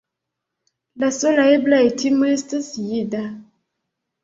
[1.03, 3.23] La sola ebla etimo estas jida.